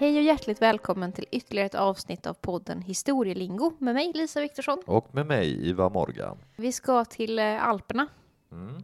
[0.00, 4.82] Hej och hjärtligt välkommen till ytterligare ett avsnitt av podden Historielingo med mig Lisa Viktorsson.
[4.86, 6.38] Och med mig, Iva Morgan.
[6.56, 8.06] Vi ska till eh, Alperna
[8.52, 8.82] Mm.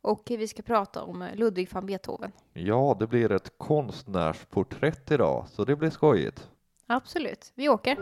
[0.00, 2.32] och vi ska prata om eh, Ludwig van Beethoven.
[2.52, 6.48] Ja, det blir ett konstnärsporträtt idag, så det blir skojigt.
[6.86, 7.96] Absolut, vi åker.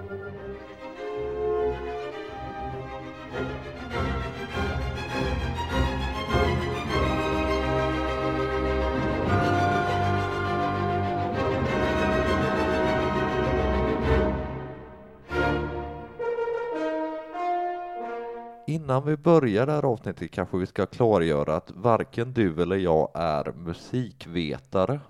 [18.71, 23.11] Innan vi börjar det här avsnittet kanske vi ska klargöra att varken du eller jag
[23.15, 25.01] är musikvetare.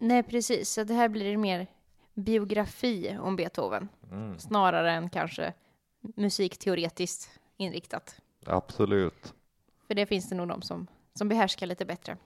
[0.00, 0.70] Nej, precis.
[0.70, 1.66] Så det här blir mer
[2.14, 5.52] biografi om Beethoven Mm, snarare än kanske
[6.16, 8.16] musikteoretiskt inriktat.
[8.46, 9.34] absolut.
[9.86, 12.16] För det finns det nog de som, som behärskar lite bättre.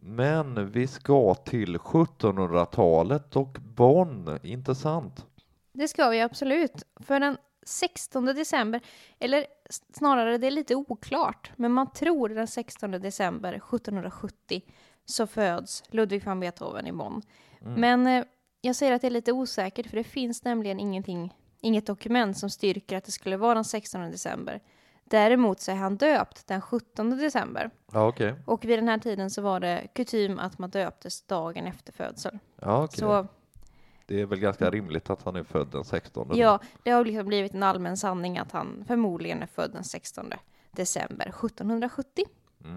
[0.00, 5.26] Men vi ska till 1700-talet och Bonn, inte sant?
[5.72, 6.82] Det ska vi absolut.
[6.96, 7.36] För den
[7.70, 8.80] 16 december,
[9.18, 9.46] eller
[9.92, 14.62] snarare det är lite oklart, men man tror den 16 december 1770
[15.04, 17.22] så föds Ludwig van Beethoven i Bonn.
[17.60, 17.80] Mm.
[17.80, 18.24] Men eh,
[18.60, 22.50] jag säger att det är lite osäkert för det finns nämligen ingenting, inget dokument som
[22.50, 24.60] styrker att det skulle vara den 16 december.
[25.04, 28.34] Däremot så är han döpt den 17 december Ja, okej.
[28.46, 32.38] och vid den här tiden så var det kutym att man döptes dagen efter födseln.
[32.60, 32.88] Ja.
[32.88, 33.26] Så
[34.10, 36.28] Det är väl ganska rimligt att han är född den 16.
[36.28, 36.36] då.
[36.38, 40.32] Ja, det har liksom blivit en allmän sanning att han förmodligen är född den 16
[40.70, 42.24] december 1770.
[42.64, 42.74] Mm.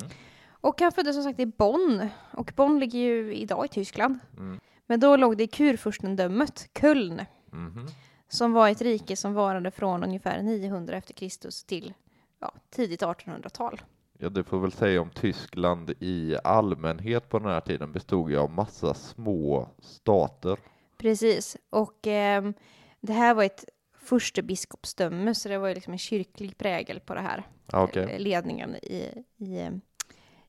[0.49, 2.09] Och han föddes som sagt i Bonn.
[2.31, 4.19] Och Bonn ligger ju idag i Tyskland.
[4.37, 4.59] Mm.
[4.87, 7.87] Men då låg det i kurfurstendömet Köln, Mhm.
[8.27, 11.93] som var ett rike som varade från ungefär 900 efter Kristus till
[12.39, 13.81] ja, tidigt 1800-tal.
[14.17, 18.37] Ja, det får väl säga om Tyskland i allmänhet på den här tiden bestod ju
[18.37, 20.57] av massa små stater.
[21.03, 21.57] Precis.
[21.69, 22.53] Och ehm,
[23.01, 23.65] det här var ett
[23.97, 27.43] furstebiskopsdöme, så det var ju liksom en kyrklig prägel på det här.
[27.71, 28.03] Ja, okej.
[28.11, 29.71] eh, ledningen i, i, eh,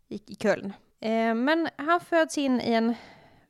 [0.08, 0.72] i, i Köln.
[1.00, 2.94] Eh, Men han föds in i en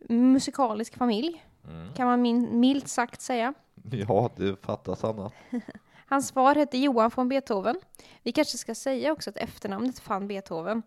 [0.08, 1.94] musikalisk familj, Mm.
[1.94, 3.54] kan man min, milt sagt säga.
[4.08, 5.32] Ja, det fattas annat.
[6.06, 7.76] Hans far hette Johan von Beethoven.
[8.22, 10.82] Vi kanske ska säga också att efternamnet van Beethoven,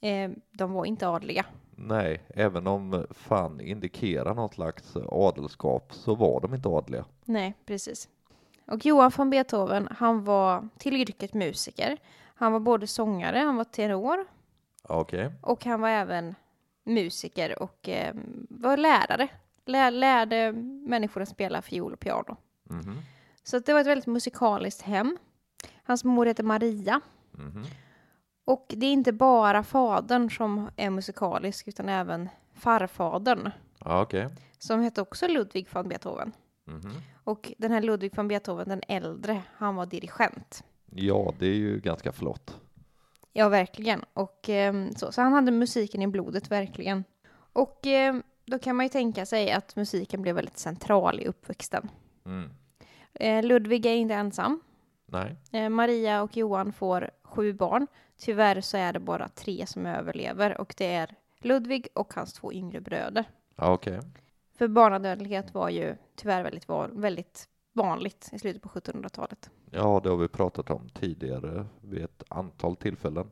[0.00, 1.44] eh, de var inte adliga.
[1.78, 7.04] Nej, även om fan indikerar något slags adelskap så var de inte adliga.
[7.24, 8.08] Nej, precis.
[8.66, 11.96] Och Johan von Beethoven, han var till yrket musiker.
[12.34, 14.24] Han var både sångare, han var tenor
[14.82, 15.32] Okej.
[15.42, 16.34] och han var även
[16.84, 18.14] musiker och eh,
[18.48, 19.28] var lärare.
[19.64, 20.52] Lär, lärde
[20.88, 22.36] människor att spela fiol och piano.
[22.64, 22.98] Mhm.
[23.42, 25.18] Så att det var ett väldigt musikaliskt hem.
[25.84, 27.00] Hans mor heter Maria.
[27.32, 27.64] Mhm.
[28.46, 33.50] Och det är inte bara fadern som är musikalisk utan även farfadern
[33.84, 34.28] Ja, okej.
[34.58, 36.32] som hette också Ludwig van Beethoven.
[36.64, 36.92] Mhm.
[37.24, 40.64] Och den här Ludwig van Beethoven, den äldre, han var dirigent.
[40.90, 42.56] Ja, det är ju ganska flott.
[43.32, 44.04] Ja, verkligen.
[44.12, 47.04] Och, ehm, så, så han hade musiken i blodet, verkligen.
[47.52, 51.88] Och ehm, då kan man ju tänka sig att musiken blev väldigt central i uppväxten.
[52.26, 52.50] Mm.
[53.14, 54.60] Eh, Ludvig är inte ensam.
[55.06, 55.36] Nej.
[55.52, 57.86] Eh, Maria och Johan får sju barn.
[58.18, 62.52] Tyvärr så är det bara tre som överlever och det är Ludvig och hans två
[62.52, 63.24] yngre bröder.
[63.56, 64.00] Ja, okej.
[64.58, 69.50] För barnadödlighet var ju tyvärr väldigt, väldigt vanligt i slutet på 1700-talet.
[69.70, 73.30] Ja, det har vi pratat om tidigare vid ett antal tillfällen.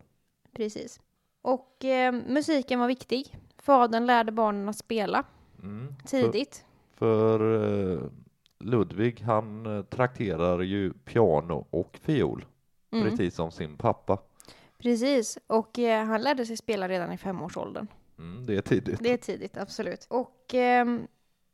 [0.53, 1.01] Precis.
[1.43, 3.37] Och eh, musiken var viktig.
[3.59, 5.25] Fadern lärde barnen att spela
[5.63, 5.95] Mm.
[6.07, 6.65] tidigt.
[6.95, 8.11] För, för eh,
[8.59, 12.45] Ludvig, han eh, trakterar ju piano och fiol,
[12.93, 13.09] Mm.
[13.11, 14.19] precis som sin pappa.
[14.79, 15.39] Precis.
[15.47, 17.87] Och eh, han lärde sig spela redan i femårsåldern.
[18.19, 18.99] Mm, det är tidigt.
[19.03, 20.07] Det är tidigt, absolut.
[20.11, 21.07] Och ehm,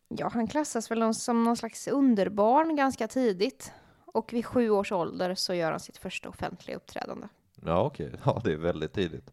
[0.08, 3.72] ja, han klassas väl som någon slags underbarn ganska tidigt.
[4.12, 7.28] Och vid sju års ålder så gör han sitt första offentliga uppträdande.
[7.64, 8.12] Ja, okej.
[8.24, 9.30] Ja, det är väldigt tidigt.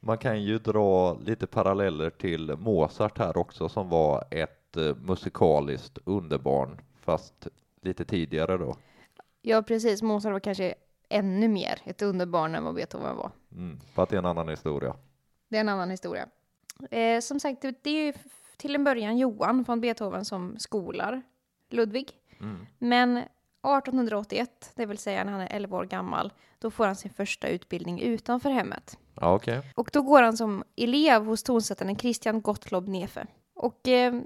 [0.00, 5.98] Man kan ju dra lite paralleller till Mozart här också, som var ett eh, musikaliskt
[6.04, 7.46] underbarn, fast
[7.82, 8.76] lite tidigare då.
[9.42, 10.02] Ja, precis.
[10.02, 10.74] Mozart var kanske
[11.08, 13.30] ännu mer ett underbarn än vad Beethoven var.
[13.52, 14.96] Mm, för att det är en annan historia.
[15.48, 16.28] Det är en annan historia.
[16.90, 18.12] Eh, som sagt, det, är ju
[18.56, 21.22] till en början Johan von Beethoven som skolar
[21.70, 22.12] Ludvig.
[22.40, 22.66] Mm.
[22.78, 27.10] Men 1881, det vill säga när han är 11 år gammal, då får han sin
[27.10, 28.98] första utbildning utanför hemmet.
[29.14, 29.72] Ja, okej.
[29.74, 33.26] Och då går han som elev hos tonsättaren Christian Gottlob Nefe.
[33.54, 34.20] Och eh,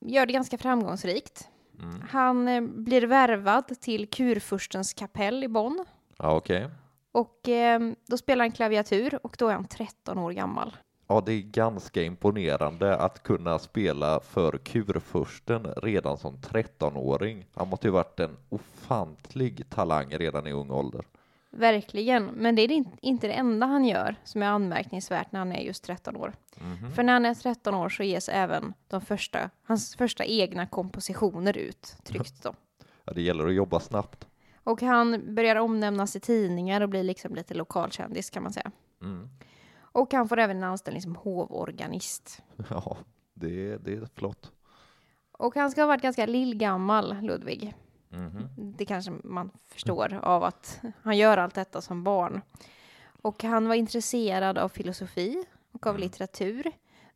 [0.00, 1.48] gör det ganska framgångsrikt.
[1.80, 2.02] Mm.
[2.10, 5.84] Han eh, blir värvad till kurfurstens kapell i Bonn.
[6.18, 6.68] Ja, okej.
[7.12, 10.76] Och eh, då spelar han klaviatur och då är han 13 år gammal.
[11.06, 17.46] Ja, det är ganska imponerande att kunna spela för kurfursten redan som 13-åring.
[17.54, 21.04] Han måste ju varit en ofantlig talang redan i ung ålder.
[21.50, 25.52] Verkligen, men det är in- inte det enda han gör som är anmärkningsvärt när han
[25.52, 26.32] är just 13 år.
[26.94, 31.56] För när han är 13 år så ges även de första, hans första egna kompositioner
[31.58, 32.54] ut, tryckt då.
[33.04, 34.26] Ja, det gäller att jobba snabbt.
[34.64, 38.70] Och han börjar omnämnas i tidningar och blir liksom lite lokalkändis kan man säga.
[39.02, 39.28] Mm.
[39.80, 42.42] Och han får även en anställning som hovorganist.
[42.70, 42.96] Ja,
[43.34, 44.52] det, det är flott.
[45.32, 47.74] Och han ska ha varit ganska lillgammal, Ludvig.
[48.08, 48.48] Mhm.
[48.76, 52.40] Det kanske man förstår av att han gör allt detta som barn.
[53.22, 56.00] Och han var intresserad av filosofi och av Mm.
[56.00, 56.72] litteratur.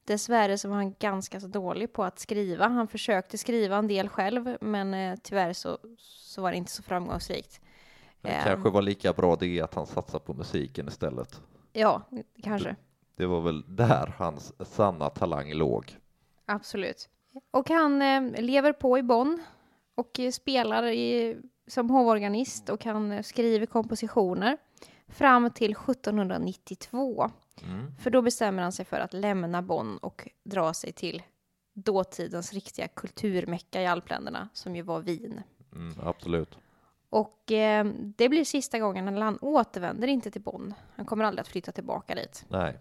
[0.09, 2.69] Dessvärre så var han ganska så dålig på att skriva.
[2.69, 6.83] Han försökte skriva en del själv, men eh, tyvärr så, så var det inte så
[6.83, 7.61] framgångsrikt.
[8.21, 11.41] Det Eh, kanske var lika bra det att han satsade på musiken istället.
[11.73, 12.03] Ja,
[12.43, 12.77] kanske.
[13.17, 15.99] Det var väl där hans sanna talang låg.
[16.47, 17.09] Absolut.
[17.51, 19.43] Och han eh, lever på i Bonn
[19.95, 24.59] och spelar i, som hovorganist och han skriver kompositioner
[25.09, 27.31] fram till 1792.
[27.63, 27.95] Mm.
[27.99, 31.23] För då bestämmer han sig för att lämna Bonn och dra sig till
[31.75, 35.41] dåtidens riktiga kulturmecka i alpländerna, som ju var Wien.
[35.73, 36.59] Mm, absolut.
[37.11, 40.75] Och eh, det blir sista gången han återvänder inte till Bonn.
[40.97, 42.45] Han kommer aldrig att flytta tillbaka dit.
[42.49, 42.79] Nej.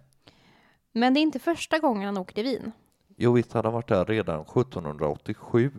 [0.91, 2.71] Men det är inte första gången han åker till Wien.
[3.17, 5.71] Jo, visst hade han varit där redan 1787.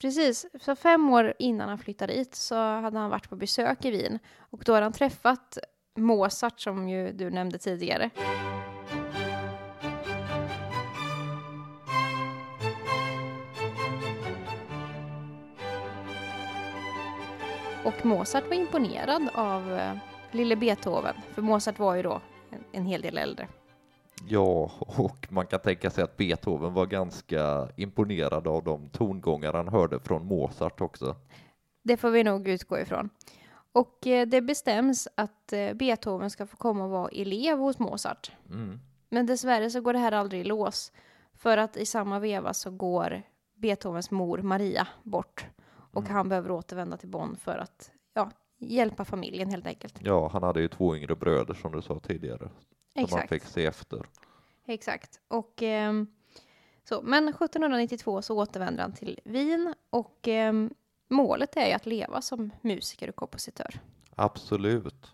[0.00, 3.90] Precis, så fem år innan han flyttade dit så hade han varit på besök i
[3.90, 5.58] Wien och då hade han träffat
[5.96, 8.10] Mozart som ju du nämnde tidigare.
[17.84, 19.96] Och Mozart var imponerad av eh,
[20.30, 22.20] lille Beethoven, för Mozart var ju då
[22.50, 23.48] en, en hel del äldre.
[24.28, 29.68] Ja, och man kan tänka sig att Beethoven var ganska imponerad av de tongångar han
[29.68, 31.16] hörde från Mozart också.
[31.82, 33.10] Det får vi nog utgå ifrån.
[33.76, 38.32] Och eh, det bestäms att eh, Beethoven ska få komma och vara elev hos Mozart.
[38.50, 38.80] Mm.
[39.08, 40.92] Men dessvärre så går det här aldrig i lås.
[41.34, 43.22] För att i samma veva så går
[43.54, 45.46] Beethovens mor Maria bort.
[45.92, 46.14] Och Mm.
[46.14, 49.98] han behöver återvända till Bonn för att ja, hjälpa familjen helt enkelt.
[50.02, 52.38] Ja, han hade ju två yngre bröder som du sa tidigare.
[52.38, 52.50] Som
[52.94, 53.28] han Exakt.
[53.28, 54.06] fick se efter.
[54.66, 55.20] Exakt.
[55.28, 56.06] Och, ehm,
[56.88, 60.70] så, men 1792 så återvänder han till Wien och ehm,
[61.08, 63.80] målet är ju att leva som musiker och kompositör.
[64.14, 65.12] Absolut.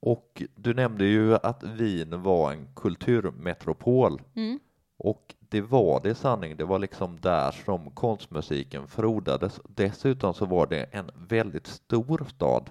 [0.00, 4.22] Och du nämnde ju att Wien var en kulturmetropol.
[4.34, 4.60] Mm.
[4.96, 6.56] Och det var det i sanning.
[6.56, 9.60] Det var liksom där som konstmusiken frodades.
[9.68, 12.70] Dessutom så var det en väldigt stor stad.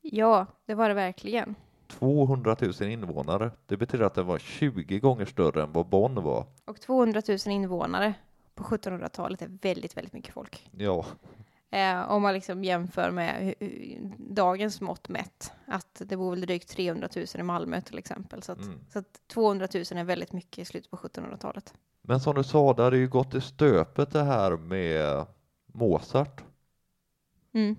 [0.00, 1.54] Ja, det var det verkligen.
[1.88, 3.50] 200 000 invånare.
[3.66, 6.46] Det betyder att den var 20 gånger större än vad Bonn var.
[6.64, 8.14] Och 200 000 invånare
[8.54, 10.70] på 1700-talet är väldigt, väldigt mycket folk.
[10.76, 11.06] Ja,
[11.72, 13.54] Eh, om man liksom jämför med
[14.18, 15.52] dagens mått mätt.
[15.66, 18.42] Att det bor väl drygt 300 000 i Malmö till exempel.
[18.42, 18.78] Så att, Mm.
[18.92, 21.74] så att 200 000 är väldigt mycket i slutet på 1700-talet.
[22.02, 25.26] men som du sa, det hade ju gått i stöpet det här med
[25.66, 26.42] Mozart.
[27.54, 27.76] Mm.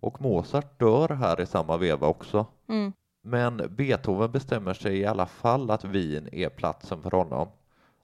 [0.00, 2.46] Och Mozart dör här i samma veva också.
[2.68, 2.92] Mm.
[3.22, 7.48] Men Beethoven bestämmer sig i alla fall att Wien är platsen för honom.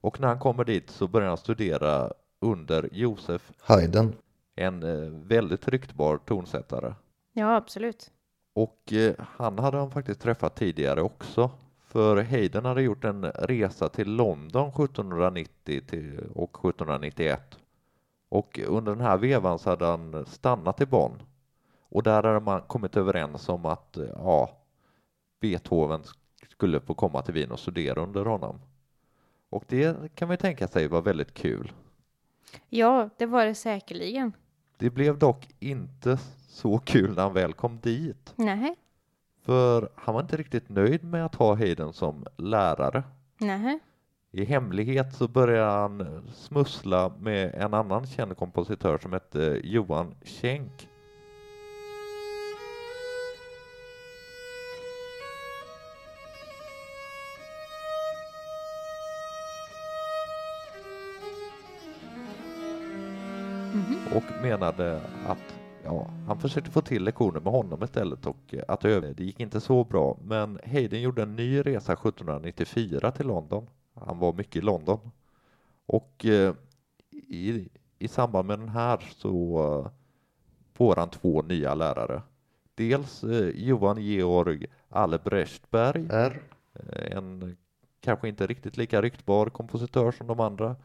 [0.01, 4.13] Och när han kommer dit så börjar han studera under Josef, Haydn.
[4.57, 6.95] En eh, väldigt ryktbar tonsättare.
[7.33, 8.11] Ja, absolut.
[8.53, 11.51] Och eh, han hade han faktiskt träffat tidigare också.
[11.87, 17.59] För Haydn hade gjort en resa till London 1790 till, och 1791.
[18.29, 21.23] Och under den här vevan så hade han stannat i Bonn.
[21.89, 24.51] Och där hade man kommit överens om att eh, ja,
[25.41, 26.03] Beethoven
[26.49, 28.61] skulle få komma till Wien och studera under honom.
[29.49, 31.73] Och det kan man ju tänka sig var väldigt kul.
[32.69, 34.33] Ja, det var det säkerligen.
[34.79, 36.19] Det blev dock inte
[36.49, 38.33] så kul när han väl kom dit.
[38.37, 38.75] Nej,
[39.45, 43.03] För han var inte riktigt nöjd med att ha Haydn som lärare.
[43.39, 43.79] nej.
[44.31, 50.89] I hemlighet så började han smussla med en annan känd kompositör som hette Johan Schenk.
[64.17, 68.85] Och menade att ja, han försökte få till lektioner med honom istället och eh, att
[68.85, 69.07] öva.
[69.07, 73.67] Det gick inte så bra, men Haydn gjorde en ny resa 1794 till London.
[73.95, 75.11] Han var mycket i London
[75.87, 76.55] och eh,
[77.11, 77.69] i,
[77.99, 79.91] i samband med den här så eh,
[80.75, 82.23] får han två nya lärare.
[82.75, 86.43] Dels eh, Johan Georg Albrechtberg, R.
[87.11, 87.57] en
[88.01, 90.77] kanske inte riktigt lika ryktbar kompositör som de andra.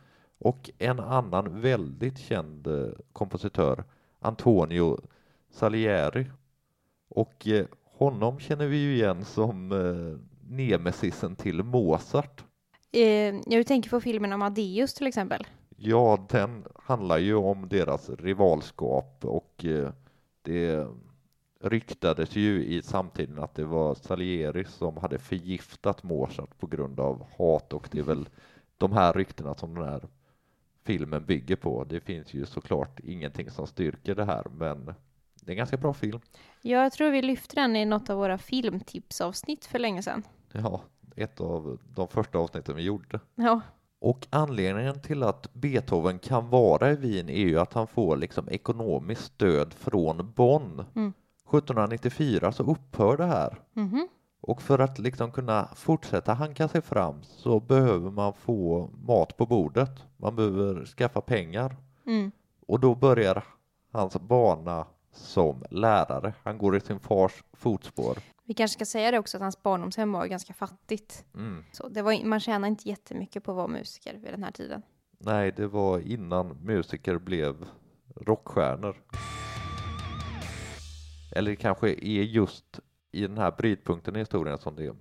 [0.41, 3.83] Och en annan väldigt känd eh, kompositör,
[4.19, 4.97] Antonio
[5.49, 6.25] Salieri.
[7.09, 10.19] Och eh, honom känner vi ju igen som eh,
[10.55, 12.43] nemesisen till Mozart.
[13.45, 15.47] Jag tänker på filmen Amadeus till exempel.
[15.77, 19.65] Ja, den handlar ju om deras rivalskap och
[20.41, 20.87] det
[21.59, 27.25] ryktades ju i samtiden att det var Salieri som hade förgiftat Mozart på grund av
[27.37, 28.29] hat och det är väl
[28.77, 30.01] de här ryktena som den här
[30.83, 31.83] filmen bygger på.
[31.83, 35.93] Det finns ju såklart ingenting som styrker det här, men det är en ganska bra
[35.93, 36.19] film.
[36.61, 40.23] Jag tror vi lyfte den i något av våra filmtipsavsnitt för länge sedan.
[40.51, 40.81] Ja,
[41.15, 43.19] ett av de första avsnitten vi gjorde.
[43.35, 43.61] Ja,
[43.99, 48.49] Och anledningen till att Beethoven kan vara i Wien är ju att han får liksom
[48.49, 50.85] ekonomiskt stöd från Bonn.
[50.95, 51.13] Mm.
[51.49, 53.59] 1794 så upphör det här.
[53.73, 54.07] mhm.
[54.41, 59.45] Och för att liksom kunna fortsätta hanka sig fram så behöver man få mat på
[59.45, 60.05] bordet.
[60.17, 61.77] Man behöver skaffa pengar.
[62.05, 62.31] Mm.
[62.67, 63.43] Och då börjar
[63.91, 66.33] hans bana som lärare.
[66.43, 68.17] Han går i sin fars fotspår.
[68.43, 71.25] Vi kanske ska säga det också att hans barndomshem var ganska fattigt.
[71.35, 71.63] Mm.
[71.71, 74.81] Så det var, man tjänade inte jättemycket på att vara musiker vid den här tiden.
[75.19, 77.65] Nej, det var innan musiker blev
[78.15, 78.95] rockstjärnor.
[81.35, 82.79] Eller kanske är just
[83.11, 84.95] i den här brytpunkten i historien som det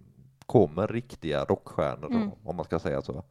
[0.46, 2.30] kommer riktiga rockstjärnor, Mm.
[2.44, 3.24] om man ska säga så.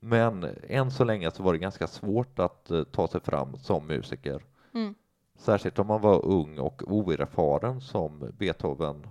[0.00, 3.86] Men än så länge så var det ganska svårt att eh, ta sig fram som
[3.86, 4.42] musiker.
[4.74, 4.94] Mm.
[5.36, 9.06] Särskilt om man var ung och oerfaren som Beethoven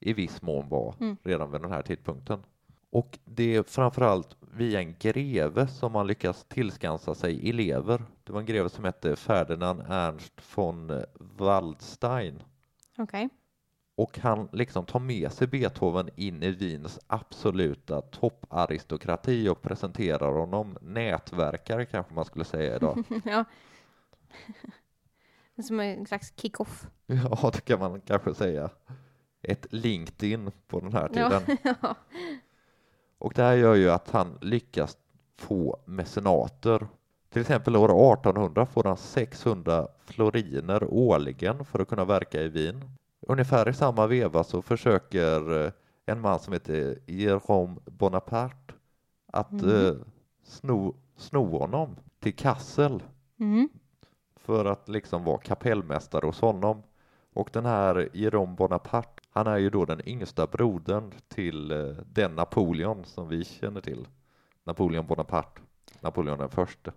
[0.00, 1.16] i viss mån var Mm.
[1.22, 2.42] redan vid den här tidpunkten.
[2.90, 8.02] Och det är framförallt via en greve som man lyckas tillskansa sig elever.
[8.24, 12.42] Det var en greve som hette Ferdinand Ernst von Waldstein.
[12.98, 13.28] Okej.
[13.98, 20.78] Och han liksom tar med sig Beethoven in i Wiens absoluta topparistokrati och presenterar honom,
[20.80, 23.04] nätverkare kanske man skulle säga idag.
[23.24, 23.44] ja.
[25.62, 26.86] Som en slags kick-off.
[27.06, 28.70] Ja, det kan man kanske säga.
[29.42, 31.56] Ett LinkedIn på den här tiden.
[31.82, 31.94] Ja.
[33.18, 34.96] Och det här gör ju att han lyckas
[35.36, 36.86] få mecenater.
[37.30, 42.98] Till exempel år 1800 får han 600 floriner årligen för att kunna verka i Wien.
[43.30, 45.72] Ungefär i samma veva så försöker eh,
[46.06, 48.74] en man som heter Jérôme Bonaparte
[49.32, 49.70] att Mhm.
[49.86, 49.94] eh,
[50.42, 53.02] sno, sno honom till Kassel
[53.40, 53.68] Mm.
[54.36, 56.82] för att liksom vara kapellmästare hos honom.
[57.34, 62.34] Och den här Jérôme Bonaparte, han är ju då den yngsta brodern till eh, den
[62.34, 64.08] Napoleon som vi känner till.
[64.64, 65.60] Napoleon Bonaparte,
[66.00, 66.92] Napoleon den förste.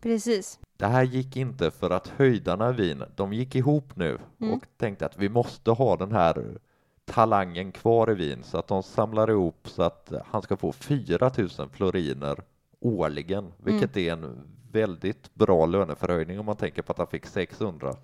[0.00, 0.58] Precis.
[0.76, 4.54] Det här gick inte för att höjdarna i Wien, de gick ihop nu Mm.
[4.54, 6.58] och tänkte att vi måste ha den här
[7.04, 11.30] talangen kvar i Wien så att de samlar ihop så att han ska få 4
[11.38, 12.36] 000 floriner
[12.80, 14.40] årligen, vilket är en
[14.72, 17.94] väldigt bra löneförhöjning om man tänker på att han fick 600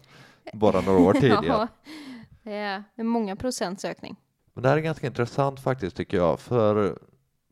[0.52, 1.46] bara några år tidigare.
[1.46, 1.68] Ja.
[2.42, 2.52] Det
[2.96, 4.16] är många procents ökning.
[4.54, 6.98] Men det här är ganska intressant faktiskt tycker jag, för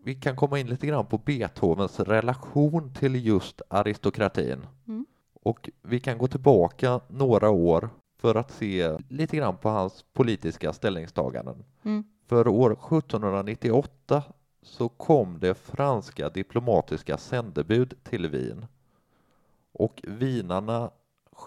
[0.04, 4.66] vi kan komma in lite grann på Beethovens relation till just aristokratin.
[4.88, 5.06] Mm.
[5.34, 10.72] Och vi kan gå tillbaka några år för att se lite grann på hans politiska
[10.72, 11.64] ställningstaganden.
[11.82, 12.04] Mm.
[12.26, 14.22] För år 1798
[14.62, 18.66] så kom det franska diplomatiska sändebud till Wien.
[19.72, 20.90] Och vinarna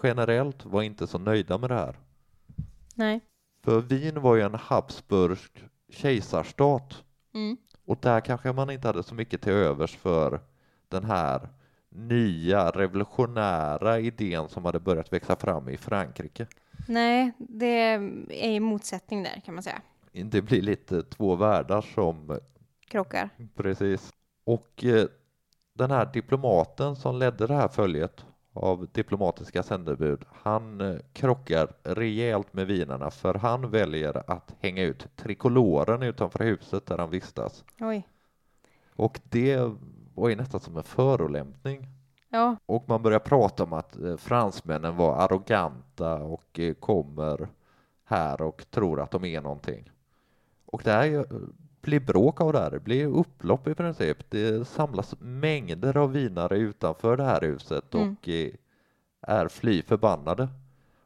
[0.02, 1.96] generellt var inte så nöjda med det här.
[2.94, 3.20] Nej.
[3.62, 7.02] För Wien var ju en Habsburgsk kejsarstat
[7.36, 7.56] Mm.
[7.86, 10.40] Och där kanske man inte hade så mycket till övers för
[10.88, 11.48] den här
[11.88, 16.46] nya revolutionära idén som hade börjat växa fram i Frankrike.
[16.88, 19.80] Nej, det är i motsättning där kan man säga.
[20.12, 22.38] Det blir lite två världar som
[22.88, 23.30] Krockar.
[23.54, 24.12] precis.
[24.44, 25.06] Och eh,
[25.74, 28.24] den här diplomaten som ledde det här följet
[28.56, 35.16] av diplomatiska sändebud, han eh, krockar rejält med vinerna för han väljer att hänga ut
[35.16, 37.64] trikoloren utanför huset där han vistas.
[37.80, 38.08] Oj.
[38.96, 39.70] Och det
[40.14, 41.86] var ju nästan som en förolämpning.
[42.28, 42.56] Ja.
[42.66, 47.48] Och man börjar prata om att eh, fransmännen var arroganta och eh, kommer
[48.04, 49.90] här och tror att de är någonting.
[50.66, 51.26] Och det här
[51.86, 54.30] blir bråk av det här, det blir upplopp i princip.
[54.30, 58.12] Det samlas mängder av vinare utanför det här huset Mm.
[58.22, 58.50] och eh,
[59.20, 60.48] är fly förbannade.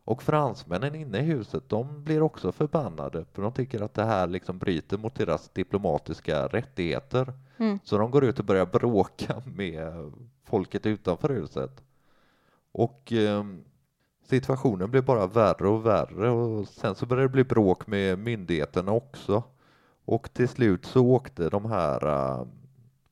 [0.05, 4.27] Och fransmännen inne i huset, de blir också förbannade för de tycker att det här
[4.27, 7.33] liksom bryter mot deras diplomatiska rättigheter.
[7.57, 7.79] Mm.
[7.85, 10.13] Så de går ut och börjar bråka med
[10.45, 11.83] folket utanför huset.
[12.73, 13.45] Och eh,
[14.25, 18.93] situationen blir bara värre och värre och sen så började det bli bråk med myndigheterna
[18.93, 19.43] också.
[20.11, 22.47] Och till slut så åkte de här eh,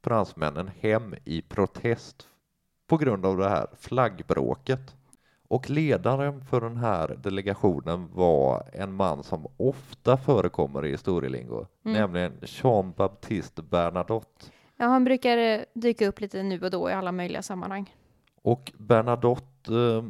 [0.04, 2.28] fransmännen hem i protest
[2.86, 4.96] på grund av det här flaggbråket.
[5.48, 12.00] Och ledaren för den här delegationen var en man som ofta förekommer i historielingo, Mm.
[12.00, 14.46] nämligen Jean-Baptiste Bernadotte.
[14.76, 17.94] Ja, han brukar eh, dyka upp lite nu och då i alla möjliga sammanhang.
[18.42, 20.04] Och Bernadotte, eh,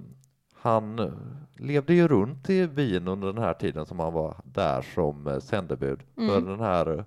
[0.61, 1.12] han eh,
[1.57, 5.38] levde ju runt i Wien under den här tiden som han var där som eh,
[5.38, 6.03] sändebud.
[6.17, 6.29] Mm.
[6.29, 7.05] För den här,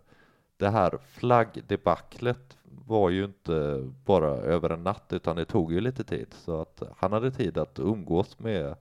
[0.58, 6.04] det här flaggdebaclet var ju inte bara över en natt utan det tog ju lite
[6.04, 6.28] tid.
[6.34, 8.76] Så att han hade tid att umgås med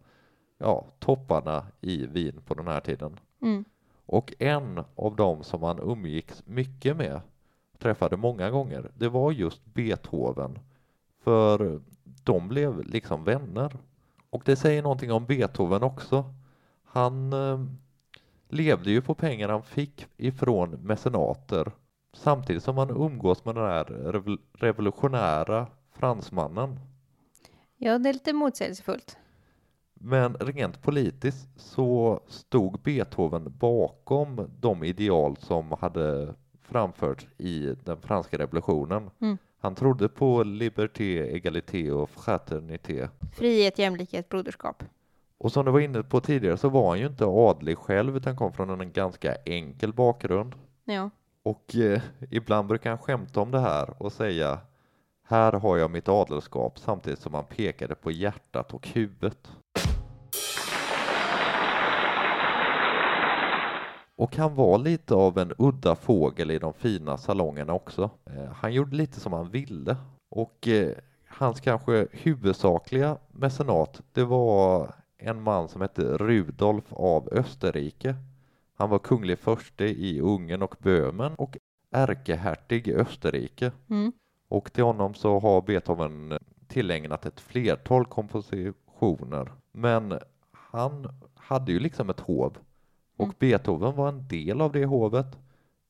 [0.59, 3.21] ja, topparna i Wien på den här tiden.
[3.43, 3.65] Mm.
[4.07, 7.21] Och en av dem som han umgicks mycket med,
[7.79, 10.59] träffade många gånger, det var just Beethoven.
[11.23, 11.81] För
[12.25, 13.77] de blev liksom vänner.
[14.31, 16.25] Och det säger någonting om Beethoven också.
[16.85, 17.65] Han eh,
[18.49, 21.73] levde ju på pengar han fick ifrån mecenater
[22.13, 26.81] samtidigt som han umgås med den här rev- revolutionära fransmannen.
[27.77, 29.17] Ja, det är lite motsägelsefullt.
[29.95, 38.39] Men rent politiskt så stod Beethoven bakom de ideal som hade framförts i den franska
[38.39, 39.11] revolutionen.
[39.21, 39.39] Mm.
[39.61, 43.09] Han trodde på liberté, égalité och fraternité.
[43.33, 44.83] Frihet, jämlikhet, broderskap.
[45.39, 48.37] Och som du var inne på tidigare så var han ju inte adlig själv utan
[48.37, 50.55] kom från en ganska enkel bakgrund.
[50.85, 51.11] Ja.
[51.43, 52.01] Och eh,
[52.31, 54.59] ibland brukar han skämta om det här och säga
[55.31, 59.49] här har jag mitt adelskap samtidigt som han pekade på hjärtat och huvudet.
[64.21, 68.11] Och han var lite av en udda fågel i de fina salongerna också.
[68.25, 69.97] Eh, Han gjorde lite som han ville
[70.31, 70.93] och eh,
[71.29, 78.15] hans kanske huvudsakliga mecenat det var en man som hette Rudolf av Österrike.
[78.75, 81.57] Han var kunglig förste i Ungern och Böhmen och
[81.91, 83.73] ärkehertig i Österrike.
[83.91, 84.13] Mm.
[84.49, 89.53] Och till honom så har Beethoven tillägnat ett flertal kompositioner.
[89.73, 90.19] Men
[90.53, 92.59] han hade ju liksom ett hov
[93.21, 93.35] och Mm.
[93.39, 95.39] Beethoven var en del av det hovet.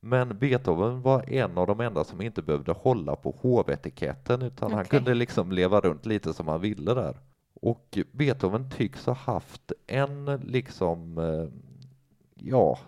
[0.03, 4.81] Men Beethoven var en av de enda som inte behövde hålla på hovetiketten utan han
[4.81, 4.91] Okej.
[4.91, 7.17] kunde liksom leva runt lite som han ville där.
[7.55, 11.49] Och Beethoven tycks ha haft en liksom, eh,
[12.35, 12.79] ja,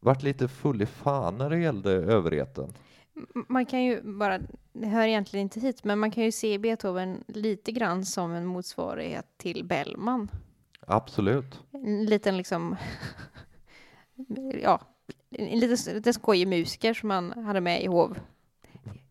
[0.00, 2.72] varit lite full i fan när det gällde överheten.
[3.48, 4.38] Man kan ju bara,
[4.72, 8.46] det hör egentligen inte hit, men man kan ju se Beethoven lite grann som en
[8.46, 10.28] motsvarighet till Bellman.
[10.86, 11.60] Absolut.
[11.72, 12.76] En liten liksom,
[14.62, 14.80] ja,
[15.30, 18.18] en lite, lite skojig musiker som man hade med i hov,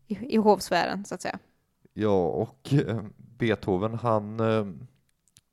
[0.06, 1.38] i, i hovsfären så att säga.
[1.94, 4.66] Ja, och eh, Beethoven han eh,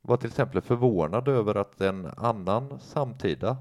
[0.02, 3.58] var till exempel förvånad över att en annan samtida,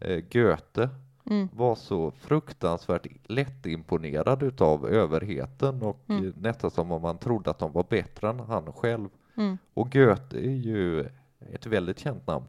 [0.00, 0.88] eh, Goethe,
[1.30, 1.48] Mm.
[1.52, 6.32] var så fruktansvärt lättimponerad utav överheten och Mm.
[6.36, 9.08] nästan som om man trodde att de var bättre än han själv.
[9.36, 9.58] Mm.
[9.74, 11.08] Och Goethe är ju
[11.52, 12.44] ett väldigt känt namn.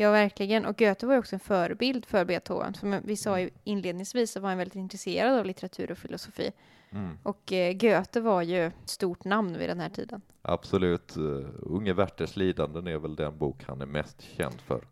[0.00, 0.66] Ja, verkligen.
[0.66, 2.74] Och Goethe var ju också en förebild för Beethoven.
[2.74, 6.50] Som vi sa ju inledningsvis så var han väldigt intresserad av litteratur och filosofi.
[6.90, 7.18] Mm.
[7.22, 10.20] Och eh, Goethe var ju ett stort namn vid den här tiden.
[10.42, 11.16] Absolut.
[11.16, 14.84] Uh, Unge Werthers lidanden är väl den bok han är mest känd för.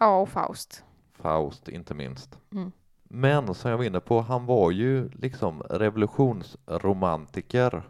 [0.00, 0.84] Ja, och Faust.
[1.12, 2.38] Faust inte minst.
[2.52, 2.72] Mm.
[3.04, 7.82] Men som jag var inne på, han var ju liksom revolutionsromantiker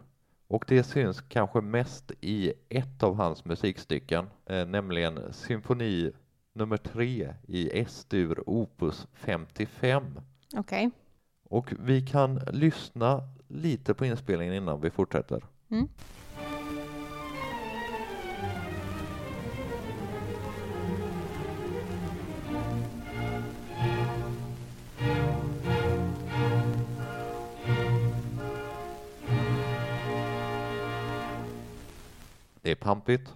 [0.47, 6.11] och det syns kanske mest i ett av hans musikstycken, eh, nämligen symfoni
[6.57, 10.19] nummer tre i S-dur opus 55.
[10.55, 10.91] Okej.
[11.43, 15.43] Och vi kan lyssna lite på inspelningen innan vi fortsätter.
[15.69, 15.87] Mm.
[32.61, 33.35] Det är pampigt.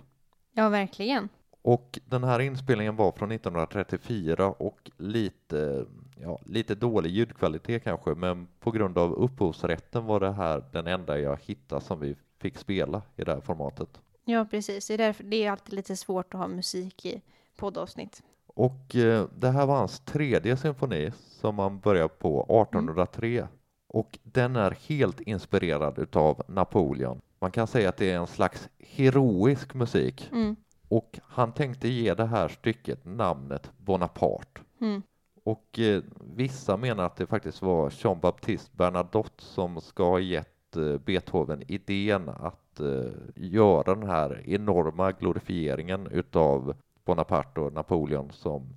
[0.54, 1.30] Ja, verkligen.
[1.62, 5.86] Och den här inspelningen var från 1934 och lite,
[6.20, 11.20] ja, lite dålig ljudkvalitet kanske, men på grund av upphovsrätten var det här den enda
[11.20, 14.02] jag hittade som vi fick spela i det här formatet.
[14.26, 14.88] Ja, precis.
[14.88, 17.22] Det är, därför, det är alltid lite svårt att ha musik i
[17.58, 18.24] poddavsnitt.
[18.48, 23.48] Och eh, det här var hans tredje symfoni som han började på 1803
[23.88, 27.22] och den är helt inspirerad utav Napoleon.
[27.40, 30.56] Man kan säga att det är en slags heroisk musik Mm.
[30.92, 34.62] Och han tänkte ge det här stycket namnet Bonaparte.
[34.82, 35.02] Mm.
[35.44, 36.04] Och eh,
[36.36, 42.30] vissa menar att det faktiskt var Jean-Baptiste Bernadotte som ska ha gett eh, Beethoven idén
[42.30, 46.76] att eh, göra den här enorma glorifieringen utav
[47.06, 48.76] Bonaparte och Napoleon som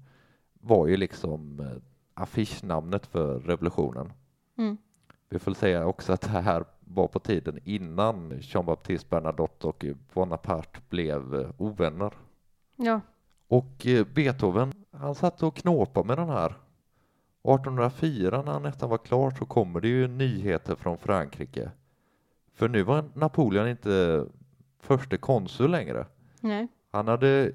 [0.52, 1.82] var ju liksom eh,
[2.14, 4.12] affischnamnet för revolutionen.
[4.58, 4.76] Mm.
[5.28, 10.80] Vi får säga också att det här var på tiden innan Jean-Baptiste Bernadotte och Bonaparte
[10.88, 12.12] blev eh, ovänner.
[12.76, 13.00] Ja.
[13.48, 16.46] Och eh, Beethoven, han satt och knåpade med den här.
[16.46, 21.70] 1804 när han nästan var klar så kommer det ju nyheter från Frankrike.
[22.54, 24.26] För nu var Napoleon inte
[24.80, 26.06] förste konsul längre.
[26.40, 26.68] Nej.
[26.90, 27.52] Han hade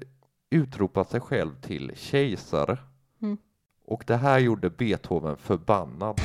[0.50, 2.78] utropat sig själv till kejsare.
[3.22, 3.38] Mm.
[3.84, 6.20] Och det här gjorde Beethoven förbannad.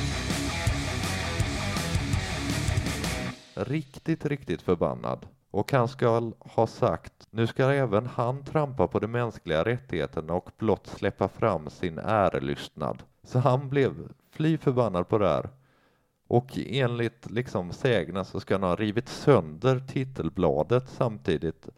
[3.56, 5.26] Riktigt, riktigt förbannad.
[5.50, 10.50] Och han ska ha sagt, nu ska även han trampa på de mänskliga rättigheterna och
[10.58, 13.02] blott släppa fram sin ärelystnad.
[13.22, 13.94] Så han blev
[14.30, 15.48] fly förbannad på det här.
[16.28, 21.68] Och enligt liksom sägnen så ska han ha rivit sönder titelbladet samtidigt.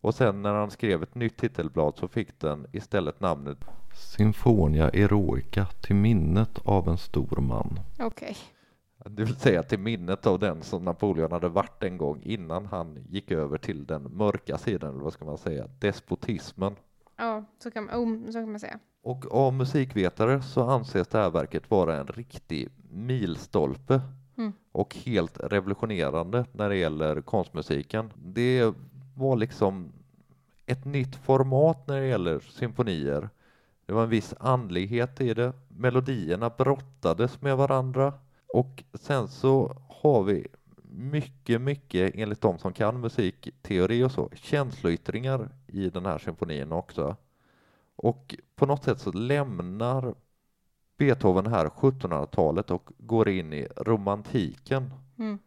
[0.00, 3.58] Och sen när han skrev ett nytt titelblad så fick den istället namnet
[3.94, 7.80] Sinfonia Eroica till minnet av en stor man.
[7.98, 8.36] Okej.
[9.04, 12.98] Det vill säga till minnet av den som Napoleon hade varit en gång innan han
[13.08, 16.76] gick över till den mörka sidan, eller vad ska man säga, despotismen.
[17.16, 18.78] Ja, så kan, man, oh, så kan man säga.
[19.02, 24.00] Och av musikvetare så anses det här verket vara en riktig milstolpe
[24.38, 24.52] Mm.
[24.72, 28.12] och helt revolutionerande när det gäller konstmusiken.
[28.16, 28.74] Det
[29.14, 29.92] var liksom
[30.66, 33.28] ett nytt format när det gäller symfonier.
[33.86, 35.52] Det var en viss andlighet i det.
[35.68, 38.12] Melodierna brottades med varandra
[38.48, 40.46] och sen så har vi
[40.90, 47.16] mycket, mycket enligt de som kan musikteori och så, känsloyttringar i den här symfonin också.
[47.96, 50.14] Och på något sätt så lämnar
[50.98, 54.90] Beethoven här 1700-talet och går in i romantiken.
[55.18, 55.38] Mm.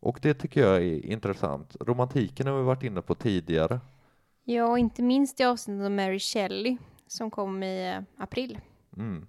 [0.00, 1.76] Och det tycker jag är intressant.
[1.80, 3.80] Romantiken har vi varit inne på tidigare.
[4.44, 6.76] Ja, och inte minst i avsnittet om Mary Shelley
[7.06, 8.58] som kom i eh, april.
[8.96, 9.26] Mm.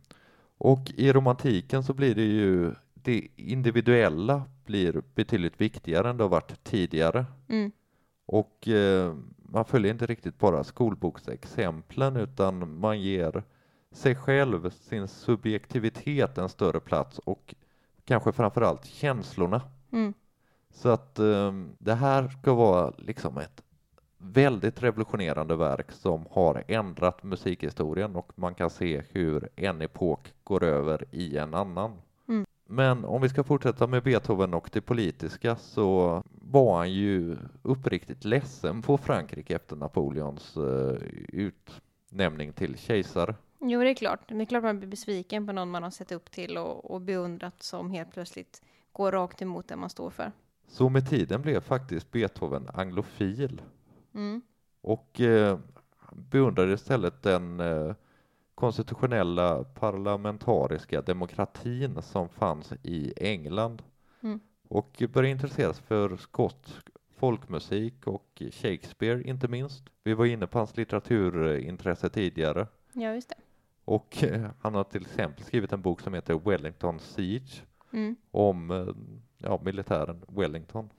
[0.58, 2.74] Och i romantiken så blir det ju
[3.06, 7.26] det individuella blir betydligt viktigare än det har varit tidigare.
[7.48, 7.72] Mm.
[8.26, 13.44] Och eh, man följer inte riktigt bara skolboksexemplen utan man ger
[13.92, 17.56] sig själv, sin subjektivitet en större plats och
[18.06, 19.62] kanske framförallt känslorna.
[19.92, 20.14] Mm.
[20.74, 23.62] Så att eh, det här ska vara liksom ett
[24.18, 30.64] väldigt revolutionerande verk som har ändrat musikhistorien och man kan se hur en epok går
[30.64, 31.92] över i en annan.
[32.28, 32.46] Mm.
[32.68, 38.26] Men om vi ska fortsätta med Beethoven och det politiska så var han ju uppriktigt
[38.26, 40.98] ledsen på Frankrike efter Napoleons eh,
[41.30, 43.36] utnämning till kejsare.
[43.60, 44.20] Jo, det är klart.
[44.28, 47.02] Det är klart man blir besviken på någon man har sett upp till och, och
[47.02, 50.32] beundrat som helt plötsligt går rakt emot det man står för.
[50.68, 53.62] Så med tiden blev faktiskt Beethoven anglofil
[54.14, 54.42] Mm.
[54.82, 55.60] och eh,
[56.12, 57.94] beundrade istället den eh,
[58.56, 63.82] konstitutionella parlamentariska demokratin som fanns i England
[64.22, 64.40] Mm.
[64.68, 66.86] och började intressera sig för skotsk
[67.18, 69.84] folkmusik och Shakespeare inte minst.
[70.04, 73.36] Vi var inne på hans litteraturintresse tidigare Ja, just det.
[73.86, 78.16] och eh, han har till exempel skrivit en bok som heter Wellington Siege Mm.
[78.32, 78.88] om eh,
[79.38, 80.90] ja, militären Wellington.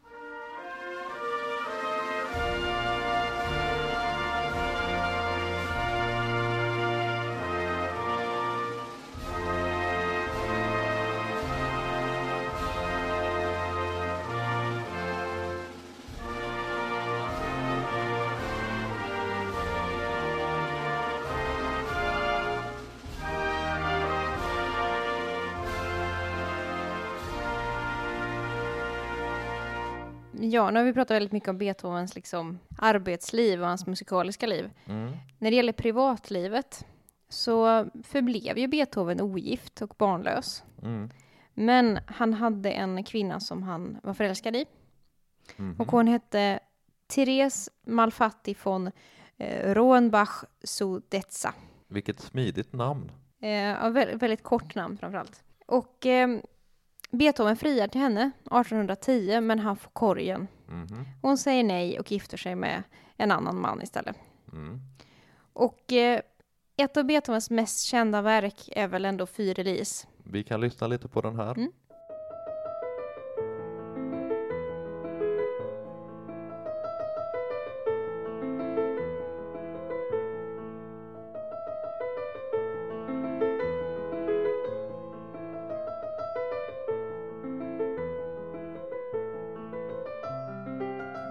[30.40, 34.70] Ja, nu har vi pratat väldigt mycket om Beethovens liksom, arbetsliv och hans musikaliska liv.
[34.86, 35.12] Mm.
[35.38, 36.86] När det gäller privatlivet
[37.28, 40.64] så förblev ju Beethoven ogift och barnlös.
[40.82, 41.10] Mm.
[41.54, 44.66] Men han hade en kvinna som han var förälskad i.
[45.56, 45.76] Mhm.
[45.80, 46.60] Och hon hette
[47.06, 48.90] Therese Malfatti von
[49.36, 51.54] eh, Roenbach Sudetza.
[51.88, 53.12] Vilket smidigt namn.
[53.42, 55.42] Eh, ja, vä- väldigt kort namn framförallt.
[55.66, 56.38] Och eh,
[57.10, 60.48] Beethoven friar till henne 1810 men han får korgen.
[60.68, 61.04] Mhm.
[61.22, 62.82] Hon säger nej och gifter sig med
[63.16, 64.16] en annan man istället.
[64.52, 64.80] Mm.
[65.52, 66.20] Och eh,
[66.76, 70.06] ett av Beethovens mest kända verk är väl ändå Fyrelis.
[70.24, 71.50] Vi kan lyssna lite på den här.
[71.58, 71.72] Mm.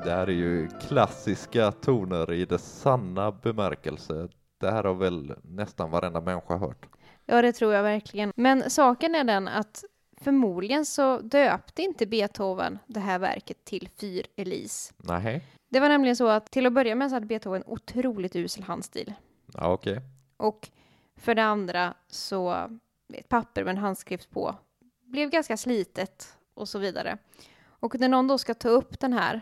[0.06, 4.28] Det här är ju klassiska toner i dess sanna bemärkelse.
[4.58, 6.86] Det här har väl nästan varenda människa hört.
[7.26, 8.34] Ja, det tror jag verkligen.
[8.36, 9.84] Men saken är den att
[10.22, 14.94] förmodligen så döpte inte Beethoven det här verket till Fyr Elise.
[14.98, 15.44] Nej.
[15.70, 19.14] Det var nämligen så att till att börja med så hade Beethoven otroligt usel handstil.
[19.54, 20.02] Ja, okej.
[20.38, 20.70] Och
[21.16, 22.70] för det andra så
[23.14, 24.56] ett papper med en handskrift på
[25.04, 27.18] blev ganska slitet och så vidare.
[27.66, 29.42] Och när någon då ska ta upp den här,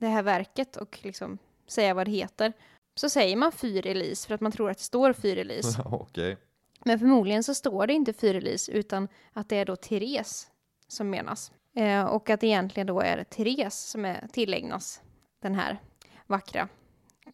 [0.00, 2.52] det här verket och liksom säga vad det heter
[2.94, 5.82] så säger man Fyr Elise för att man tror att det står Fyr Elise.
[5.84, 6.36] Okej.
[6.84, 10.50] Men förmodligen så står det inte Fyr Elise utan att det är då Therese
[10.88, 11.52] som menas.
[11.76, 15.02] Eh, och att det egentligen då är Therese som är tillägnas
[15.42, 15.78] den här
[16.26, 16.68] vackra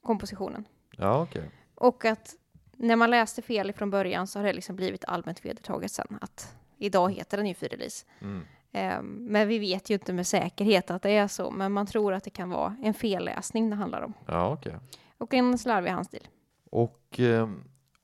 [0.03, 0.65] kompositionen.
[0.97, 1.51] Ja, okej.
[1.75, 2.35] Och att
[2.77, 6.57] när man läste fel från början så har det liksom blivit allmänt vedertaget sen att
[6.79, 8.07] idag heter den ju Fyr-Elise.
[8.21, 8.47] Mm.
[8.77, 12.13] Eh, men vi vet ju inte med säkerhet att det är så, men man tror
[12.15, 14.13] att det kan vara en felläsning det handlar om.
[14.27, 14.77] Ja, okej.
[15.19, 16.29] Och en slarvig handstil.
[16.71, 17.49] Och eh,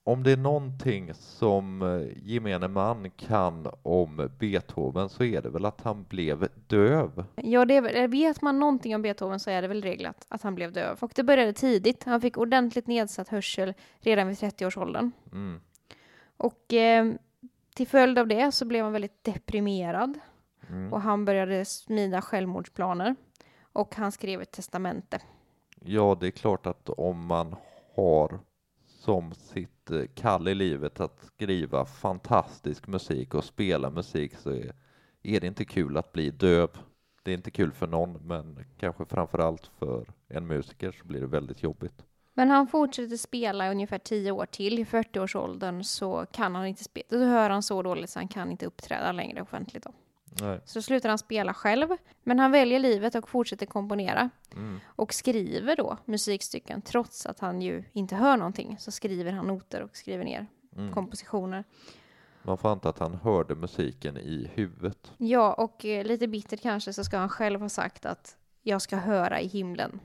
[0.04, 5.64] om det är någonting som eh, gemene man kan om Beethoven så är det väl
[5.64, 7.24] att han blev döv?
[7.34, 10.42] Ja, det är, väl- vet man någonting om Beethoven så är det väl reglat att
[10.42, 10.96] han blev döv.
[11.00, 12.04] Och det började tidigt.
[12.04, 15.10] Han fick ordentligt nedsatt hörsel redan vid 30-årsåldern.
[15.32, 15.60] Mm.
[16.36, 17.12] Och eh,
[17.74, 20.18] till följd av det så blev han väldigt deprimerad.
[20.72, 20.92] Mm.
[20.92, 23.16] Och han började smida självmordsplaner.
[23.72, 25.20] Och han skrev ett testamente.
[25.80, 27.56] Ja, det är klart att om man
[27.96, 28.40] har
[28.86, 34.74] som sitt eh, kall i livet att skriva fantastisk musik och spela musik så är,
[35.22, 36.70] är det inte kul att bli döv.
[37.22, 41.20] Det är inte kul för någon, men kanske framför allt för en musiker så blir
[41.20, 42.04] det väldigt jobbigt.
[42.34, 44.78] Men han fortsätter spela i ungefär 10 år till.
[44.78, 47.06] I 40-årsåldern så kan han inte spela.
[47.08, 49.84] Då hör han så dåligt så han kan inte uppträda längre offentligt.
[49.84, 49.92] Då.
[50.40, 50.60] Nej.
[50.64, 51.88] Så slutar han spela själv.
[52.22, 54.30] Men han väljer livet och fortsätter komponera.
[54.52, 54.80] Mm.
[54.86, 56.82] Och skriver då musikstycken.
[56.82, 60.92] Trots att han ju inte hör någonting så skriver han noter och skriver ner Mm.
[60.92, 61.64] kompositioner.
[62.42, 65.12] Man får anta att han hörde musiken i huvudet.
[65.16, 68.96] Ja, och eh, lite bittert kanske så ska han själv ha sagt att jag ska
[68.96, 70.00] höra i himlen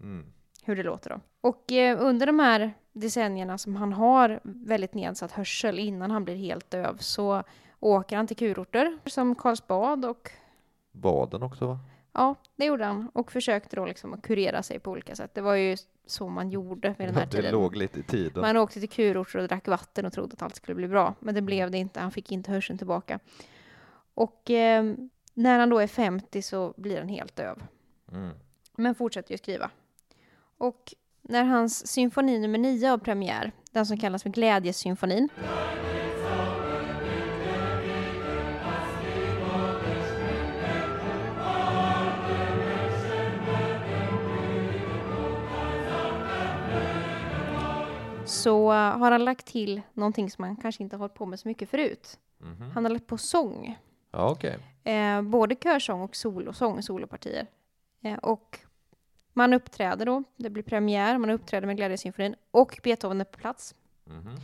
[0.00, 0.26] Mm.
[0.64, 1.20] hur det låter då.
[1.40, 6.36] Och eh, under de här decennierna som han har väldigt nedsatt hörsel innan han blir
[6.36, 7.42] helt döv så
[7.80, 10.30] åker han till kurorter som Karlsbad och
[10.92, 11.78] Baden också va?
[12.12, 15.34] ja, det gjorde han och försökte då liksom att kurera sig på olika sätt.
[15.34, 17.52] Det var ju så man gjorde vid den här det tiden.
[17.52, 18.40] låg lite i tiden.
[18.40, 21.34] Man åkte till kurorter och drack vatten och trodde att allt skulle bli bra, men
[21.34, 22.00] det blev det inte.
[22.00, 23.18] Han fick inte hörseln tillbaka.
[24.14, 24.94] Och eh,
[25.34, 27.62] när han då är 50 så blir han helt döv.
[28.12, 28.34] Mm.
[28.76, 29.70] men fortsätter ju skriva.
[30.58, 35.28] Och när hans symfoni nummer 9 har premiär, den som kallas för Glädjesymfonin,
[48.42, 51.48] så har han lagt till någonting som han kanske inte har hållit på med så
[51.48, 52.18] mycket förut.
[52.38, 52.70] Mhm.
[52.70, 53.78] Han har lagt på sång.
[54.10, 54.58] Ja, okej.
[54.84, 57.46] Eh, både körsång och solosång, solopartier.
[58.02, 58.58] Eh, och
[59.32, 63.74] man uppträder då, det blir premiär, man uppträder med Glädjesymfonin och Beethoven är på plats.
[64.04, 64.36] Mhm.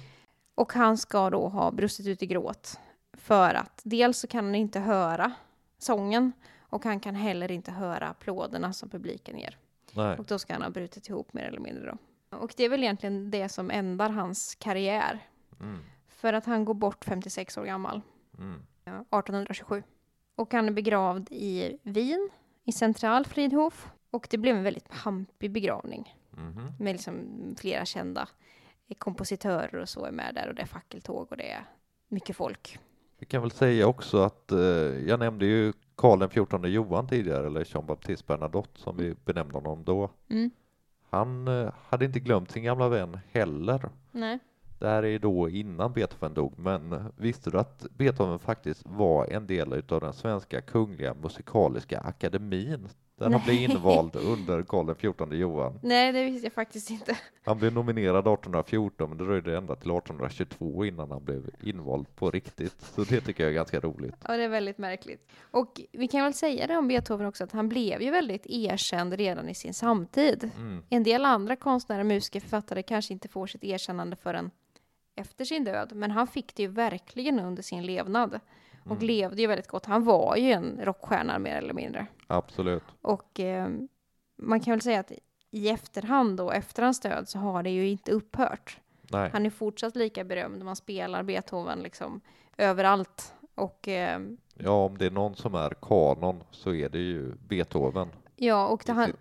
[0.54, 2.78] Och han ska då ha brustit ut i gråt
[3.12, 5.32] för att dels så kan han inte höra
[5.78, 9.56] sången och han kan heller inte höra applåderna som publiken ger.
[9.92, 10.18] Nej.
[10.18, 11.98] Och då ska han ha brutit ihop mer eller mindre då.
[12.30, 15.28] Och det är väl egentligen det som ändar hans karriär.
[15.60, 15.78] Mm.
[16.08, 18.00] För att han går bort 56 år gammal.
[18.38, 18.62] Mm.
[18.84, 19.82] Ja, 1827.
[20.36, 22.30] Och han är begravd i Wien,
[22.64, 23.88] i Centralfriedhof.
[24.10, 26.72] Och det blev en väldigt pampig begravning Mhm.
[26.78, 27.14] med liksom
[27.58, 28.28] flera kända
[28.98, 31.64] kompositörer och så är med där och det är fackeltåg och det är
[32.08, 32.78] mycket folk.
[33.18, 34.58] Vi kan väl säga också att eh,
[35.08, 39.54] jag nämnde ju Karl den XIV Johan tidigare, eller Jean Baptiste Bernadotte som vi benämnde
[39.54, 40.10] honom då.
[40.28, 40.50] Mm.
[41.10, 43.88] Han eh, hade inte glömt sin gamla vän heller.
[44.12, 44.38] Nej.
[44.78, 49.46] Det här är då innan Beethoven dog, men visste du att Beethoven faktiskt var en
[49.46, 52.88] del utav den svenska kungliga musikaliska akademin?
[53.18, 55.78] Där han blev invald under Karl XIV Johan.
[55.82, 57.18] Nej, det visste jag faktiskt inte.
[57.44, 62.30] Han blev nominerad 1814, men det dröjde ända till 1822 innan han blev invald på
[62.30, 62.80] riktigt.
[62.80, 64.14] Så det tycker jag är ganska roligt.
[64.28, 65.28] Ja, det är väldigt märkligt.
[65.50, 69.12] Och vi kan väl säga det om Beethoven också, att han blev ju väldigt erkänd
[69.12, 70.50] redan i sin samtid.
[70.56, 70.82] Mm.
[70.90, 74.50] En del andra konstnärer, musiker, författare kanske inte får sitt erkännande förrän
[75.14, 78.40] efter sin död, men han fick det ju verkligen under sin levnad.
[78.86, 79.06] Och Mm.
[79.06, 79.86] levde ju väldigt gott.
[79.86, 82.06] Han var ju en rockstjärna mer eller mindre.
[82.26, 82.82] Absolut.
[83.02, 83.68] Och eh,
[84.42, 85.12] man kan väl säga att
[85.50, 88.80] i efterhand då, efter hans död, så har det ju inte upphört.
[89.10, 89.30] Nej.
[89.32, 90.64] Han är fortsatt lika berömd.
[90.64, 92.20] Man spelar Beethoven liksom
[92.56, 93.34] överallt.
[93.54, 94.20] Och eh,
[94.54, 98.88] Ja, om det är någon som är kanon så är det ju Beethoven ja, och
[98.88, 99.12] han,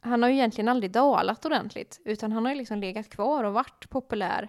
[0.00, 3.52] han har ju egentligen aldrig dalat ordentligt, utan han har ju liksom legat kvar och
[3.52, 4.48] varit populär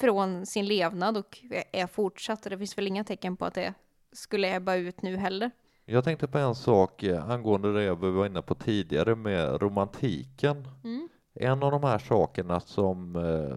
[0.00, 1.38] från sin levnad och
[1.72, 2.42] är fortsatt.
[2.42, 3.74] Det finns väl inga tecken på att det
[4.12, 5.50] skulle ebba ut nu heller.
[5.84, 10.68] Jag tänkte på en sak eh, angående det vi var inne på tidigare med romantiken.
[10.84, 11.08] Mm.
[11.34, 13.56] En av de här sakerna som eh,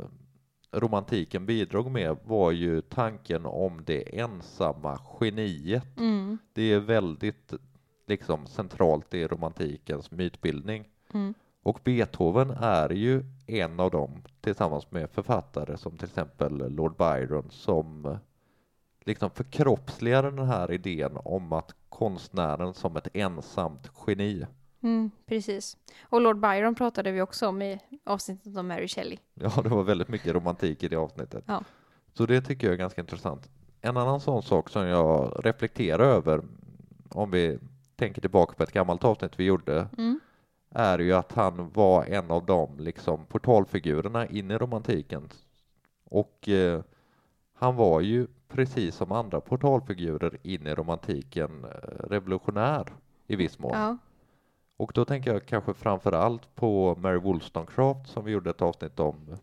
[0.79, 5.97] romantiken bidrog med var ju tanken om det ensamma geniet.
[5.97, 6.37] Mm.
[6.53, 7.53] Det är väldigt
[8.07, 10.89] liksom centralt i romantikens mytbildning.
[11.13, 11.33] Mm.
[11.63, 17.47] Och Beethoven är ju en av dem tillsammans med författare som till exempel Lord Byron
[17.49, 18.17] som
[19.05, 24.45] liksom förkroppsligar den här idén om att konstnären som ett ensamt geni.
[24.83, 25.77] Mm, precis.
[26.01, 29.17] Och Lord Byron pratade vi också om i avsnittet om Mary Shelley.
[29.33, 31.43] Ja, det var väldigt mycket romantik i det avsnittet.
[31.47, 31.63] Ja.
[32.13, 33.49] Så det tycker jag är ganska intressant.
[33.81, 36.41] En annan sån sak som jag reflekterar över
[37.09, 37.59] om vi
[37.95, 40.19] tänker tillbaka på ett gammalt avsnitt vi gjorde Mm.
[40.73, 45.29] Är ju att han var en av de liksom portalfigurerna in i romantiken.
[46.05, 46.81] Och eh,
[47.53, 52.87] han var ju precis som andra portalfigurer in i romantiken eh, revolutionär
[53.27, 53.71] i viss mån.
[53.73, 53.97] Ja.
[54.77, 58.99] Och då tänker jag kanske framför allt på Mary Wollstonecraft som vi gjorde ett avsnitt
[58.99, 59.35] om.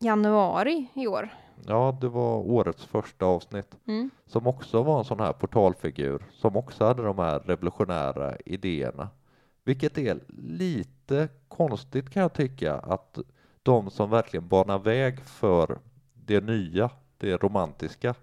[0.00, 1.28] Januari i år.
[1.66, 4.10] Ja, det var årets första avsnitt Mm.
[4.26, 9.08] som också var en sån här portalfigur som också hade de här revolutionära idéerna.
[9.68, 13.18] Vilket är lite konstigt kan jag tycka att
[13.62, 15.78] de som verkligen banar väg för
[16.14, 18.14] det nya, det romantiska,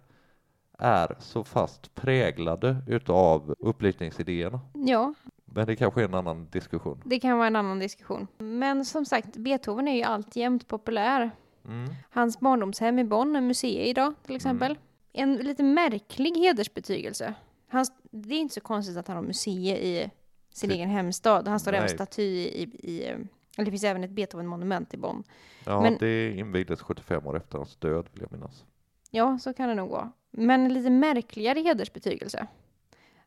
[0.77, 4.59] är så fast präglade utav upplysningsidéerna.
[4.73, 5.13] Ja,
[5.45, 7.01] Men det kanske är en annan diskussion.
[7.05, 8.27] det kan vara en annan diskussion.
[8.37, 11.31] Men som sagt, Beethoven är ju alltjämt populär.
[11.65, 11.93] Mm.
[12.09, 14.77] Hans barndomshem i Bonn är museum idag till exempel.
[15.13, 17.33] En lite märklig hedersbetygelse.
[17.67, 20.11] Hans, det är inte så konstigt att han har museum i
[20.55, 21.47] sin Ty- egen hemstad.
[21.47, 23.15] Han står även staty i, i, eh,
[23.57, 25.23] eller det finns även ett Beethoven-monument i Bonn.
[25.65, 28.65] Ja, Men- det invigdes 75 år efter hans död vill jag minnas.
[29.11, 30.11] Ja, så kan det nog vara.
[30.31, 32.47] Men en lite märkligare hedersbetygelse.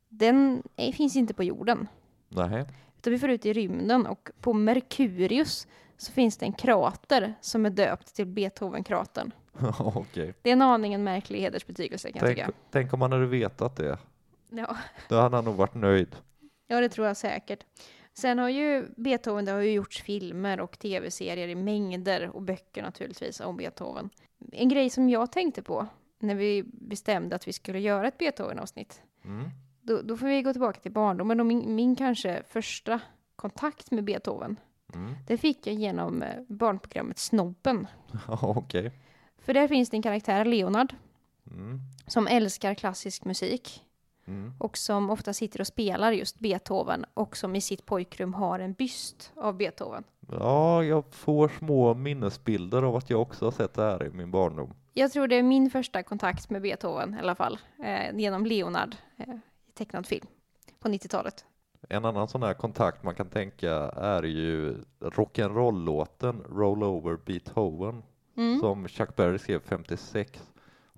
[0.09, 1.89] Den är, finns inte på jorden.
[2.29, 2.65] Nej.
[2.99, 7.67] Utan vi får ut i rymden och på Merkurius så finns det en krater som
[7.67, 9.33] är döpt till Beethoven-kratern.
[9.79, 10.35] Okej.
[10.43, 12.59] Det är en aningen märklig hedersbetygelse kan jag Tänk, tycka.
[12.71, 13.99] tänk om han hade vetat det.
[14.51, 14.77] Ja.
[15.09, 16.17] Då hade han nog varit nöjd.
[16.69, 17.65] Ja, det tror jag säkert.
[18.13, 22.83] Sen har ju Beethoven, det har ju gjorts filmer och tv-serier i mängder och böcker
[22.83, 24.11] naturligtvis om Beethoven.
[24.53, 25.87] En grej som jag tänkte på
[26.19, 29.51] när vi bestämde att vi skulle göra ett Beethoven-avsnitt Mm.
[29.83, 33.01] Då, då får vi gå tillbaka till barndomen och min, min kanske första
[33.37, 34.57] kontakt med Beethoven.
[34.95, 35.15] Mm.
[35.27, 37.87] Det fick jag genom eh, barnprogrammet Snobben.
[38.29, 38.93] Okej.
[39.39, 40.95] För där finns det en karaktär, Leonard,
[41.51, 41.81] Mm.
[42.07, 43.85] som älskar klassisk musik
[44.29, 44.53] Mm.
[44.59, 48.73] och som ofta sitter och spelar just Beethoven och som i sitt pojkrum har en
[48.73, 50.05] byst av Beethoven.
[50.33, 54.31] Ja, jag får små minnesbilder av att jag också har sett det här i min
[54.31, 54.75] barndom.
[54.95, 58.97] Jag tror det är min första kontakt med Beethoven i alla fall, eh, genom Leonard
[59.17, 59.29] eh,
[59.69, 60.27] i tecknad film
[60.81, 61.45] på 90-talet.
[61.89, 68.03] En annan sån här kontakt man kan tänka är ju rock'n'roll-låten Roll Over Beethoven
[68.37, 68.61] Mm.
[68.61, 70.43] som Chuck Berry skrev 56.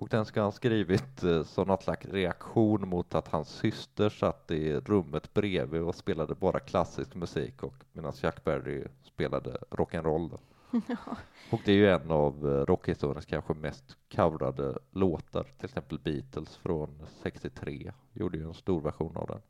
[0.01, 4.51] Och den ska han skrivit eh, som något slags reaktion mot att hans syster satt
[4.51, 10.39] i rummet bredvid och spelade bara klassisk musik och medan Chuck Berry spelade rock'n'roll.
[11.51, 16.57] Och det är ju en av eh, rockhistoriens kanske mest coverade låtar, till exempel Beatles
[16.57, 19.41] från 63 gjorde ju en stor version av den.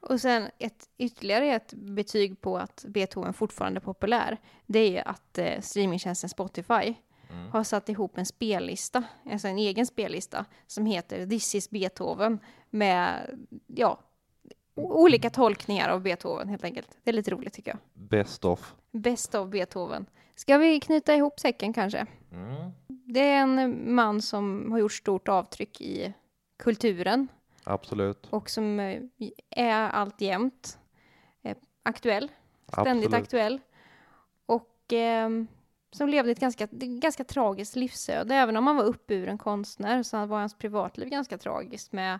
[0.00, 4.98] Och sen ett, ytterligare ett betyg på att Beethoven fortfarande är populär, det är ju
[4.98, 6.94] att eh, streamingtjänsten Spotify
[7.30, 7.50] Mm.
[7.50, 12.38] har satt ihop en spellista, alltså en egen spellista, som heter This is Beethoven
[12.70, 13.30] med,
[13.66, 14.00] ja,
[14.74, 16.98] olika tolkningar av Beethoven helt enkelt.
[17.02, 18.08] Det är lite roligt tycker jag.
[18.08, 18.74] Best of.
[18.92, 20.06] Bäst av Beethoven.
[20.34, 22.06] Ska vi knyta ihop säcken kanske?
[22.32, 22.70] Mm.
[22.86, 26.14] Det är en man som har gjort stort avtryck i
[26.56, 27.28] kulturen
[27.64, 28.26] Absolut.
[28.30, 29.02] och som eh,
[29.50, 30.78] är alltjämt
[31.42, 32.30] eh, aktuell,
[32.72, 33.14] ständigt Absolut.
[33.14, 33.60] aktuell.
[34.46, 35.46] Och ehm,
[35.94, 38.34] som levde ett ganska, ganska tragiskt livsöde.
[38.34, 42.18] Även om han var uppburen konstnär så var hans privatliv ganska tragiskt med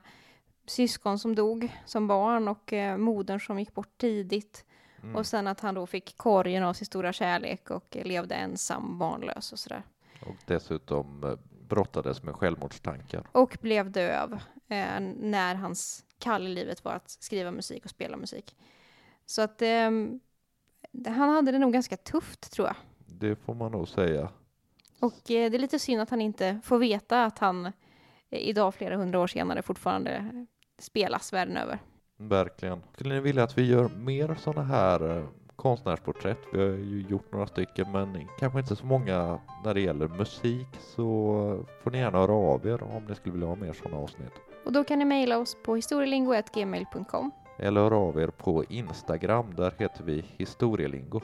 [0.66, 4.64] syskon som dog som barn och eh, modern som gick bort tidigt.
[5.02, 5.16] Mm.
[5.16, 8.98] Och sen att han då fick korgen av sin stora kärlek och eh, levde ensam,
[8.98, 9.82] barnlös och sådär.
[10.26, 13.26] Och dessutom eh, brottades med självmordstankar.
[13.32, 14.32] Och blev döv
[14.68, 18.56] eh, när hans kall i livet var att skriva musik och spela musik.
[19.26, 20.20] Så att ehm,
[21.06, 22.76] han hade det nog ganska tufft tror jag.
[23.24, 24.28] Det får man nog säga.
[25.00, 27.72] Och eh, det är lite synd att han inte får veta att han eh,
[28.30, 30.44] idag flera hundra år senare fortfarande
[30.78, 31.78] spelas världen över.
[32.16, 32.80] Verkligen.
[32.94, 35.24] Skulle ni vilja att vi gör mer sådana här eh,
[35.56, 36.38] konstnärsporträtt.
[36.52, 40.68] Vi har ju gjort några stycken men kanske inte så många när det gäller musik
[40.80, 44.32] så får ni gärna höra av er om ni skulle vilja ha mer sådana avsnitt.
[44.64, 47.30] Och då kan ni mejla oss på historielingo.gmail.com.
[47.58, 51.20] Eller höra av er på Instagram, där heter vi historielingo.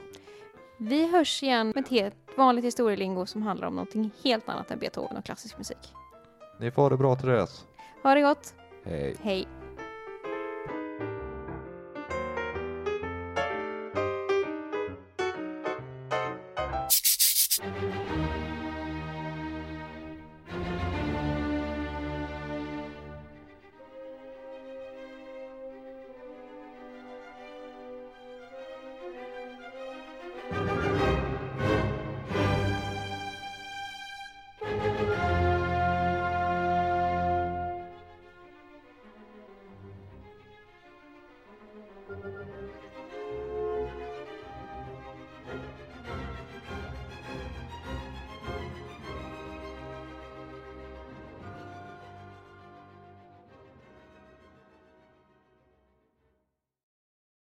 [0.82, 4.78] Vi hörs igen med ett helt vanligt historielingo som handlar om någonting helt annat än
[4.78, 5.94] Beethoven och klassisk musik.
[6.60, 7.64] Ni får det bra till dess.
[8.02, 8.54] Ha det gott!
[8.84, 9.16] Hej!
[9.22, 9.48] Hej!